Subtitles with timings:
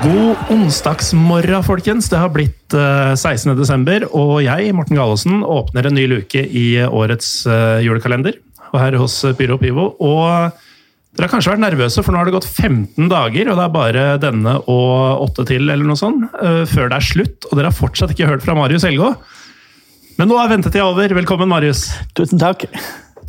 [0.00, 2.06] God onsdagsmorgen, folkens.
[2.08, 3.52] Det har blitt eh, 16.
[3.58, 8.38] desember, og jeg, Morten Galaasen, åpner en ny luke i årets eh, julekalender.
[8.70, 9.90] Og her hos Pyro Pivo.
[10.00, 10.56] Og
[11.12, 13.76] dere har kanskje vært nervøse, for nå har det gått 15 dager, og det er
[13.76, 17.50] bare denne og åtte til, eller noe sånt, eh, før det er slutt.
[17.50, 19.12] Og dere har fortsatt ikke hørt fra Marius Helgå.
[20.16, 21.12] Men nå er ventetida over.
[21.20, 21.90] Velkommen, Marius.
[22.16, 22.64] Tusen takk.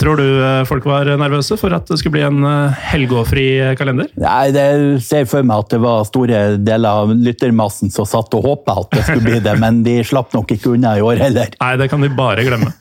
[0.02, 3.46] Tror du eh, folk var nervøse for at det skulle bli en eh, helgåfri
[3.78, 4.10] kalender?
[4.22, 4.66] Nei, det
[5.06, 8.98] ser for meg at det var store deler av lyttermassen som satt og håpa at
[8.98, 11.54] det skulle bli det, men de slapp nok ikke unna i år heller.
[11.62, 12.74] Nei, det kan de bare glemme.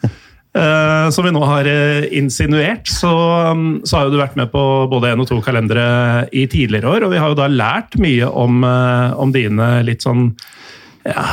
[0.51, 3.11] Uh, Som vi nå har eh, insinuert, så,
[3.55, 6.91] um, så har jo du vært med på både én og to kalendere i tidligere
[6.91, 10.33] år, og vi har jo da lært mye om, uh, om dine litt sånn
[11.09, 11.25] ja,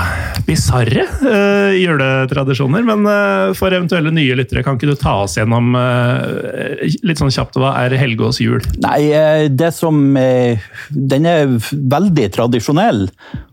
[0.47, 2.85] bisarre uh, juletradisjoner.
[2.87, 6.67] Men uh, for eventuelle nye lyttere, kan ikke du ta oss gjennom uh,
[7.07, 8.61] litt sånn kjapt hva er Helgås jul?
[8.83, 13.07] Nei, eh, det som eh, Den er veldig tradisjonell,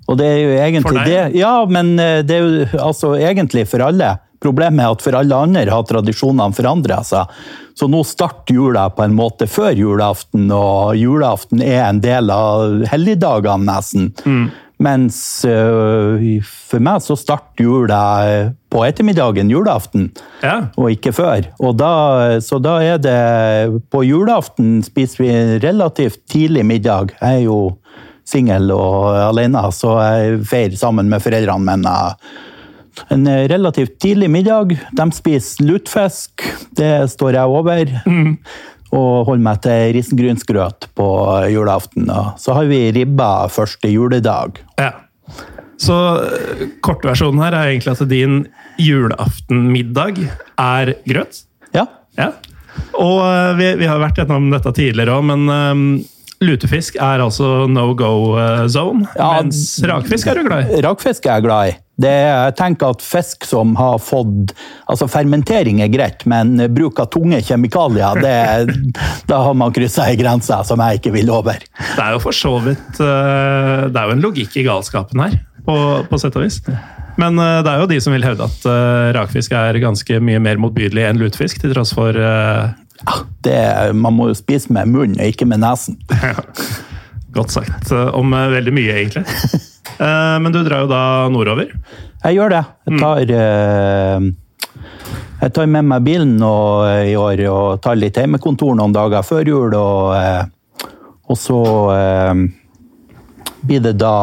[0.09, 3.85] og det er jo egentlig det Ja, men eh, det er jo altså egentlig for
[3.87, 4.17] alle.
[4.45, 7.31] Problemet er at for alle andre har tradisjonene forandra seg.
[7.75, 12.85] Så nå starter jula på en måte før julaften, og julaften er en del av
[12.91, 14.13] helligdagene nesten.
[14.83, 20.09] Mens øh, for meg så starter jula øh, på ettermiddagen julaften,
[20.43, 20.57] Ja.
[20.77, 21.47] og ikke før.
[21.63, 25.31] Og da, så da er det På julaften spiser vi
[25.67, 27.15] relativt tidlig middag.
[27.21, 27.77] Jeg er jo
[28.27, 31.95] singel og alene, så jeg feirer sammen med foreldrene mine.
[33.11, 34.75] En relativt tidlig middag.
[34.97, 36.43] De spiser lutefisk.
[36.79, 37.85] Det står jeg over.
[38.95, 41.09] Og holder meg til risengrynsgrøt på
[41.51, 42.07] julaften.
[42.13, 44.61] Og så har vi ribba første juledag.
[44.79, 44.93] Ja.
[45.81, 48.45] Så eh, kortversjonen her er egentlig at din
[48.79, 50.21] julaftenmiddag
[50.61, 51.43] er grøt.
[51.75, 51.89] Ja.
[52.19, 52.31] Ja.
[52.99, 55.87] Og eh, vi, vi har vært gjennom dette tidligere òg, men um,
[56.43, 59.07] lutefisk er altså no go eh, zone.
[59.19, 59.39] Ja.
[59.41, 60.83] Mens rakfisk er du glad i.
[60.85, 61.75] Rakfisk er jeg glad i.
[61.95, 64.51] Det, jeg tenker at fisk som har fått
[64.91, 68.95] altså Fermentering er greit, men bruk av tunge kjemikalier, det,
[69.31, 71.63] da har man kryssa ei grense som jeg ikke vil over.
[71.63, 75.39] Det er jo for så vidt eh, Det er jo en logikk i galskapen her,
[75.69, 75.79] på,
[76.11, 76.59] på sett og vis.
[77.21, 78.67] Men eh, det er jo de som vil hevde at
[79.15, 82.19] rakfisk er ganske mye mer motbydelig enn lutefisk, til tross for
[83.45, 83.61] det,
[83.95, 85.99] man må jo spise med munnen, og ikke med nesen.
[87.35, 89.27] Godt sagt eh, om eh, veldig mye, egentlig.
[89.95, 91.69] Eh, Men du drar jo da nordover.
[92.25, 92.63] Jeg gjør det.
[92.89, 94.25] Jeg tar, eh,
[95.45, 99.47] jeg tar med meg bilen og, i år og tar litt hjemmekontor noen dager før
[99.47, 99.77] jul.
[99.79, 100.89] Og,
[101.31, 101.61] og så
[103.63, 104.17] blir det da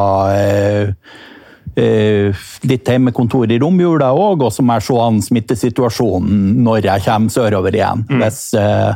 [1.76, 7.32] litt hjemmekontor i romjula òg, og så må jeg se an smittesituasjonen når jeg kommer
[7.32, 8.04] sørover igjen.
[8.12, 8.92] Hvis eh,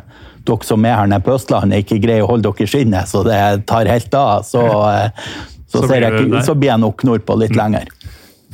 [0.46, 3.42] dere som er her nede på Østlandet ikke greier å holde dere skinnet, så det
[3.70, 5.30] tar helt av, så, eh,
[5.66, 7.90] så, Så blir jeg, så blir jeg nok nordpå litt lenger.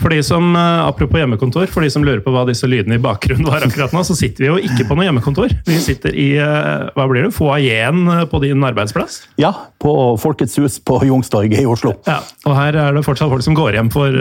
[0.02, 3.02] For de som, eh, Apropos hjemmekontor, for de som lurer på hva disse lydene i
[3.02, 5.54] bakgrunnen var akkurat nå, så sitter vi jo ikke på noe hjemmekontor.
[5.68, 9.22] Vi sitter i eh, hva blir det, foajeen eh, på din arbeidsplass.
[9.42, 11.94] Ja, på Folkets hus på Youngstorget i Oslo.
[12.10, 12.20] Ja,
[12.50, 14.18] Og her er det fortsatt folk som går hjem for,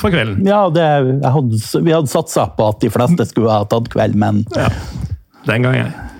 [0.00, 0.44] for kvelden.
[0.46, 0.86] Ja, det,
[1.24, 4.68] hadde, vi hadde satsa på at de fleste skulle ha tatt kveld, men Ja,
[5.48, 6.11] Den gang jeg.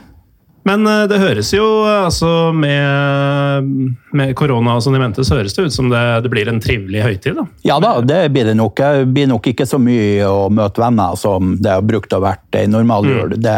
[0.69, 3.71] Men eh, det høres jo, eh, altså med,
[4.15, 6.63] med korona og sånn i mente, så høres det ut som det, det blir en
[6.63, 7.39] trivelig høytid.
[7.39, 7.47] da.
[7.67, 8.79] ja da, det blir det nok.
[8.79, 12.61] Det blir nok ikke så mye å møte venner som det har brukt å vært
[12.61, 13.35] ei normal jul.
[13.43, 13.57] Det,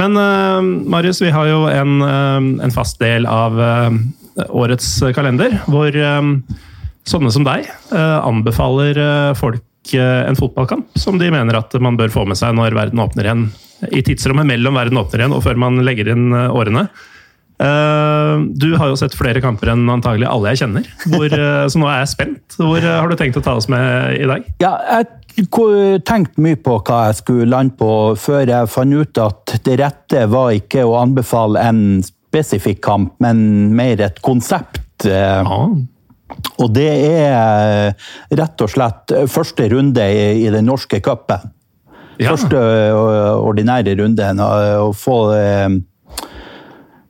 [0.00, 0.60] Men uh,
[0.92, 3.88] Marius, vi har jo en, uh, en fast del av uh,
[4.50, 5.94] årets kalender, hvor
[7.04, 8.98] sånne som deg anbefaler
[9.38, 13.28] folk en fotballkamp som de mener at man bør få med seg når verden åpner
[13.28, 13.44] igjen.
[13.90, 16.86] I tidsrommet mellom verden åpner igjen og før man legger inn eh, årene.
[17.62, 21.80] Eh, Du har jo sett flere kamper enn antagelig alle jeg kjenner, hvor, eh, så
[21.80, 22.58] nå er jeg spent.
[22.58, 24.46] Hvor har du tenkt å ta oss med i dag?
[24.62, 27.90] Ja, jeg tenkte mye på hva jeg skulle lande på,
[28.20, 33.74] før jeg fant ut at det rette var ikke å anbefale en spesifikk kamp, men
[33.74, 34.80] mer et konsept.
[35.06, 35.42] Ja.
[36.58, 37.92] Og det er
[38.34, 41.50] rett og slett første runde i, i den norske cupen.
[42.18, 42.30] Ja.
[42.30, 42.94] Første ø,
[43.50, 44.40] ordinære runden.
[44.40, 45.68] Å få eh,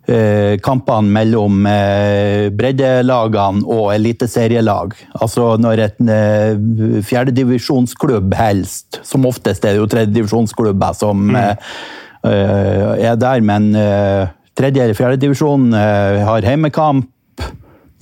[0.08, 4.96] eh, kampene mellom eh, breddelagene og eliteserielag.
[5.20, 11.40] Altså når et eh, fjerdedivisjonsklubb helst, som oftest er det jo tredjedivisjonsklubber som mm.
[11.40, 17.10] eh, er der, men eh, tredje- eller fjerdedivisjon eh, har heimekamp,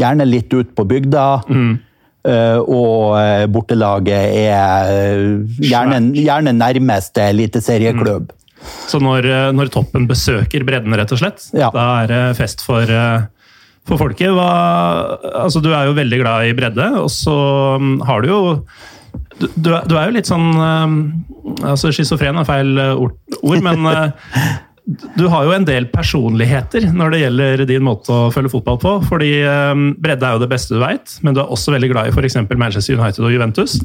[0.01, 1.27] gjerne litt ut på bygda.
[1.51, 1.89] eh,
[2.25, 5.25] og eh, bortelaget er eh,
[5.67, 8.31] gjerne, gjerne nærmeste eliteserieklubb.
[8.87, 11.71] Så når, eh, når toppen besøker bredden, rett og slett, Ja.
[11.75, 13.25] da er det fest for, eh,
[13.89, 14.31] for folket.
[14.31, 17.35] Hva, altså, du er jo veldig glad i bredde, og så
[17.83, 18.43] mm, har du jo
[19.43, 23.17] du, du er- jo litt sånn eh, altså Schizofren er feil eh, ord,
[23.67, 24.11] men eh,
[24.85, 28.97] du har jo en del personligheter når det gjelder din måte å følge fotball på.
[29.07, 32.11] fordi eh, Bredde er jo det beste du veit, men du er også veldig glad
[32.11, 32.41] i f.eks.
[32.51, 33.79] Manchester United og Juventus.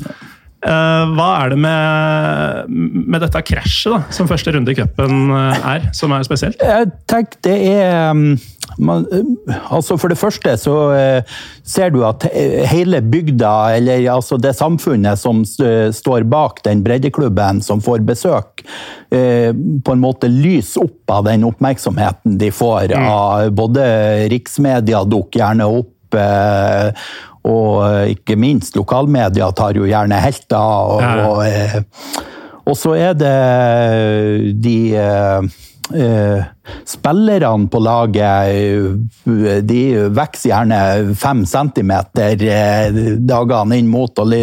[0.66, 2.74] Eh, hva er det med,
[3.14, 6.66] med dette krasjet som første runde i cupen eh, er, som er spesielt?
[7.12, 8.32] Takk, det er um,
[8.80, 9.34] man, um,
[9.74, 11.36] altså For det første så eh,
[11.68, 17.62] ser du at eh, hele bygda, eller altså det samfunnet som står bak den breddeklubben
[17.66, 18.64] som får besøk,
[19.12, 23.86] eh, på en måte lyser opp av den oppmerksomheten de får av både
[24.34, 26.16] riksmedia dukker gjerne opp.
[26.16, 26.92] eh,
[27.48, 30.98] Og ikke minst lokalmedia tar jo gjerne helt av.
[30.98, 31.78] Og, og, eh,
[32.68, 33.36] og så er det
[34.64, 35.48] de eh, eh,
[36.88, 39.82] Spillerne på laget eh, de
[40.12, 44.20] vokser gjerne fem centimeter eh, dagene inn mot.
[44.20, 44.42] og de,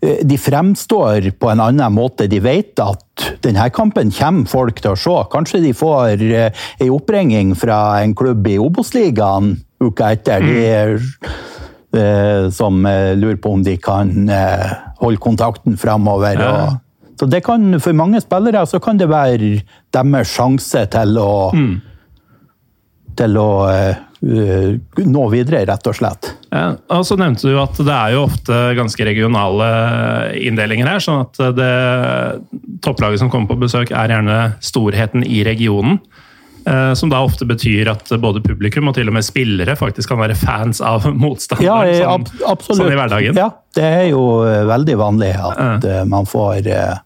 [0.00, 2.28] eh, fremstår på en annen måte.
[2.30, 5.16] De vet at denne kampen kommer folk til å se.
[5.32, 10.44] Kanskje de får eh, en oppringning fra en klubb i Obos-ligaen uka etter.
[10.44, 10.68] De,
[11.98, 16.40] eh, som eh, lurer på om de kan eh, holde kontakten framover.
[16.46, 16.78] Og,
[17.20, 19.58] så det kan, for mange spillere så kan det være
[19.92, 21.30] deres sjanse til å
[23.20, 26.30] til å eh, eh, nå videre, rett og slett.
[26.54, 29.68] Ja, og så nevnte du at det er jo ofte ganske regionale
[30.40, 31.04] inndelinger her.
[31.04, 31.74] sånn at det
[32.86, 36.00] topplaget som kommer på besøk, er gjerne storheten i regionen.
[36.64, 40.22] eh, Som da ofte betyr at både publikum og til og med spillere faktisk kan
[40.22, 41.92] være fans av motstanderen.
[41.92, 42.82] Ja, sånn, ab absolutt.
[42.82, 43.36] sånn i hverdagen.
[43.36, 46.02] Ja, det er jo eh, veldig vanlig at ja.
[46.08, 46.98] man får eh,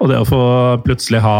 [0.00, 0.42] Og det å få
[0.84, 1.36] plutselig ha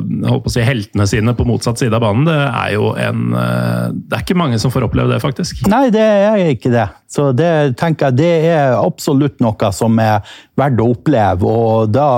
[0.00, 3.34] holdt på å si, heltene sine på motsatt side av banen, det er jo en
[3.36, 5.60] eh, Det er ikke mange som får oppleve det, faktisk.
[5.68, 6.88] Nei, det er ikke det.
[7.10, 10.24] Så det tenker jeg det er absolutt noe som er
[10.58, 11.52] verdt å oppleve.
[11.52, 12.08] Og da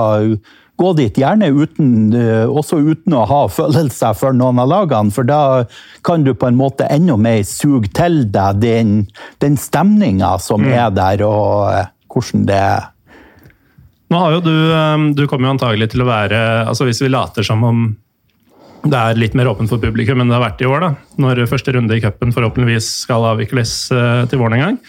[0.81, 5.27] gå dit gjerne uten, eh, også uten å ha følelser for noen av lagene, for
[5.27, 5.65] da
[6.07, 8.95] kan du på en måte enda mer suge til deg den,
[9.43, 12.89] den stemninga som er der, og eh, hvordan det er.
[14.11, 17.11] Nå har jo du, eh, du kommer jo antagelig til å være altså Hvis vi
[17.11, 17.83] later som om
[18.81, 20.87] det er litt mer åpent for publikum enn det har vært i år, da,
[21.21, 24.79] når første runde i cupen forhåpentligvis skal avvikles eh, til våren en gang.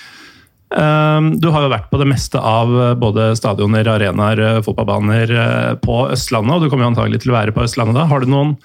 [0.73, 5.35] Eh, Du har jo vært på det meste av eh, både stadioner, arenaer, eh, fotballbaner
[5.85, 8.07] på Østlandet, og du kommer jo antagelig til å være på Østlandet da.
[8.09, 8.57] Har du noen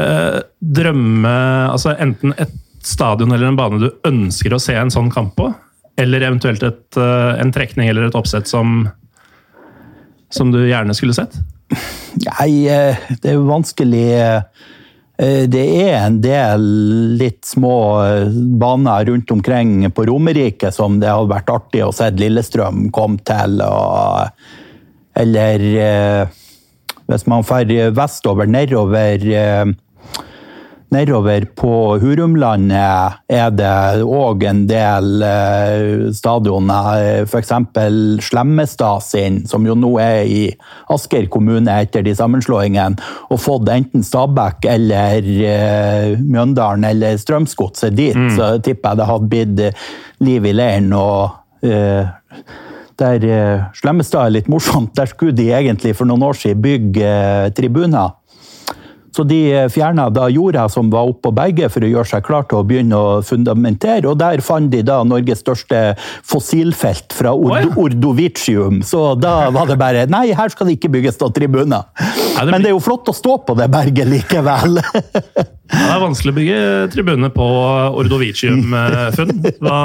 [0.00, 1.32] drømme
[1.74, 2.52] Altså enten et
[2.86, 5.48] stadion eller en bane du ønsker å se en sånn kamp på?
[6.00, 8.86] Eller eventuelt et, en trekning eller et oppsett som,
[10.30, 11.36] som du gjerne skulle sett?
[12.26, 16.64] Nei, eh, det er jo vanskelig eh, Det er en del
[17.20, 22.10] litt små eh, baner rundt omkring på Romerike som det hadde vært artig å se
[22.16, 23.60] Lillestrøm komme til.
[23.62, 24.32] Og,
[25.20, 26.40] eller eh,
[27.10, 29.66] hvis man drar vestover, nedover eh,
[30.90, 37.52] Nedover på Hurumlandet er det òg en del eh, stadioner, f.eks.
[38.26, 40.40] Slemmestad sin, som jo nå er i
[40.90, 42.98] Asker kommune etter de sammenslåingene,
[43.30, 49.30] og fått enten Stabæk eller eh, Mjøndalen eller Strømsgodset dit, så tipper jeg det hadde
[49.30, 49.86] blitt eh,
[50.26, 50.90] liv i leiren.
[50.98, 52.10] og eh,
[53.00, 57.06] der eh, Slemmestad er litt morsomt, der skulle de egentlig for noen år siden bygge
[57.06, 58.16] eh, tribuner.
[59.16, 59.40] Så de
[59.72, 62.96] fjerna da jorda som var oppå berget for å gjøre seg klar til å begynne
[62.98, 65.80] å fundamentere, og der fant de da Norges største
[66.26, 67.72] fossilfelt fra Ord ja.
[67.80, 68.82] Ordovicium.
[68.86, 72.29] Så da var det bare Nei, her skal det ikke bygges noen tribuner.
[72.44, 74.80] Det Men det er jo flott å stå på det berget likevel.
[75.70, 77.44] Ja, det er vanskelig å bygge tribune på
[78.00, 79.28] ordovicium-funn.
[79.62, 79.76] Hva,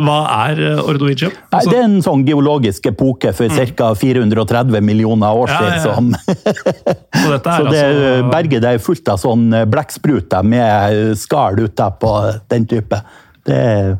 [0.00, 0.14] hva
[0.46, 1.34] er ordovicium?
[1.34, 3.90] Nei, Altså, det er en sånn geologisk epoke for ca.
[4.00, 5.68] 430 millioner år siden.
[5.68, 5.82] ja, ja.
[5.84, 12.14] Så så det, altså berget det er fullt av sånn blekkspruter med skall utapå
[12.48, 13.02] den type.
[13.44, 13.94] Det er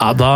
[0.00, 0.34] Ja, da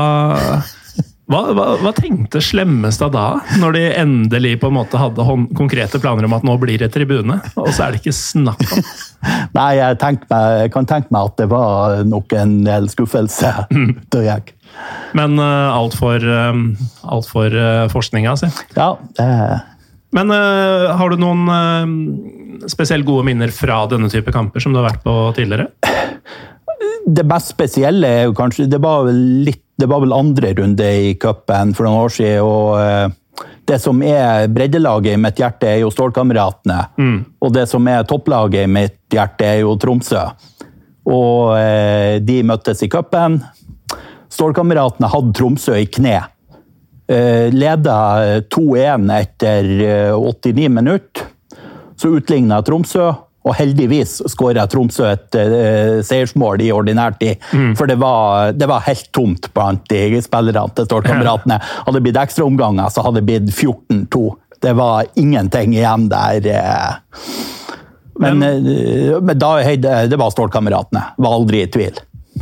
[1.25, 5.25] hva, hva, hva tenkte Slemmestad da, når de endelig på en måte hadde
[5.57, 8.83] konkrete planer om at nå blir det tribune, og så er det ikke snakk om?
[9.57, 13.95] Nei, jeg, meg, jeg kan tenke meg at det var nok en del skuffelse Mm.
[14.27, 14.53] jeg.
[14.53, 14.53] og.
[15.17, 16.75] Men uh, alt for, um,
[17.09, 18.51] alt for uh, forskninga, si.
[18.77, 19.29] Ja, det
[20.15, 24.83] Men uh, har du noen uh, spesielt gode minner fra denne type kamper som du
[24.83, 25.71] har vært på tidligere?
[27.05, 31.15] det mest spesielle er jo kanskje Det var litt det var vel andre runde i
[31.21, 32.43] cupen for noen år siden.
[32.47, 36.79] og eh, Det som er breddelaget i mitt hjerte, er jo Stålkameratene.
[37.41, 40.23] Og det som er topplaget i mitt hjerte, er jo Tromsø.
[41.11, 43.41] Og eh, de møttes i cupen.
[44.31, 46.21] Stålkameratene hadde Tromsø i kne.
[47.11, 51.27] Eh, leda 2-1 etter eh, 89 minutter.
[51.97, 53.13] Så utligna Tromsø,
[53.45, 57.43] og heldigvis skåra Tromsø et uh, seiersmål i ordinær tid.
[57.77, 61.59] For det var, det var helt tomt blant de spillerne til Stålkameratene.
[61.85, 64.25] Hadde det blitt ekstraomganger, så hadde det blitt 14-2.
[64.65, 66.49] Det var ingenting igjen der.
[66.49, 67.21] Uh.
[68.25, 69.57] Men, eh, men da,
[70.07, 71.03] det var Stålkameratene.
[71.19, 72.01] Var aldri i tvil.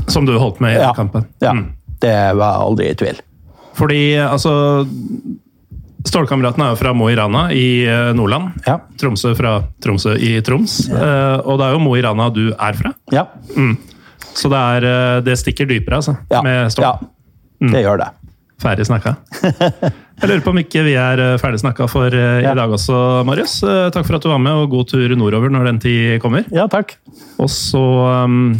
[0.09, 1.25] Som du holdt med i Ja, kampen?
[1.40, 1.73] ja, Mm.
[2.00, 3.18] det var aldri i tvil.
[3.75, 4.87] Fordi altså
[6.09, 8.56] Stålkameratene er jo fra Mo i Rana i eh, Nordland.
[8.66, 8.78] Ja.
[9.00, 10.80] Tromsø fra Tromsø i Troms.
[10.90, 12.92] Eh, og det er jo Mo i Rana du er fra.
[13.14, 13.26] Ja,
[14.32, 16.16] Så det, er, eh, det stikker dypere, altså.
[16.32, 16.85] ja, Med Stål.
[16.88, 18.09] ja det gjør det.
[18.62, 19.12] Ferdig snakka.
[20.23, 22.52] Jeg lurer på om ikke vi er ferdig snakka for i Ja.
[22.54, 22.94] dag også,
[23.26, 23.56] Marius.
[23.94, 26.44] Takk for at du var med, og god tur nordover når den tid kommer.
[26.54, 26.94] Ja, takk.
[27.42, 27.82] Og så
[28.26, 28.52] um,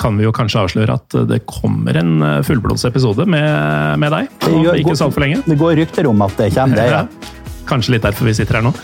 [0.00, 2.14] kan vi jo kanskje avsløre at det kommer en
[2.46, 4.28] fullblodsepisode fullblods episode med, med deg.
[4.40, 5.42] Det Om ikke så altfor lenge.
[5.46, 6.86] Det går rykter om at det kommer, det.
[6.90, 7.02] Ja.
[7.02, 7.38] Ja.
[7.68, 8.74] Kanskje litt derfor vi sitter her nå.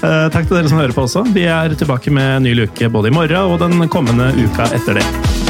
[0.00, 1.26] Eh, Takk til dere som hører på også.
[1.34, 5.49] Vi er tilbake med ny luke både i morgen og den kommende uka etter det.